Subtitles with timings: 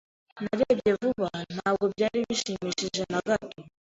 [0.43, 1.29] Narebye vuba.
[1.55, 3.59] Ntabwo byari bishimishije na gato.